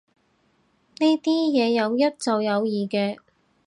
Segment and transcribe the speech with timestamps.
[0.97, 3.19] 呢啲嘢有一就有二嘅